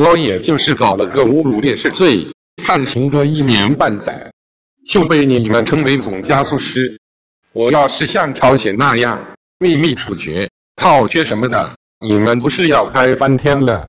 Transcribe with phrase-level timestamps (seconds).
[0.00, 2.26] 我也就是搞了个侮辱烈士罪，
[2.64, 4.32] 判刑个一年半载，
[4.88, 6.98] 就被你们称为总加速师。
[7.52, 9.22] 我要是像朝鲜那样
[9.58, 13.86] 秘密处决、炮决什么的，你们不是要开翻天了？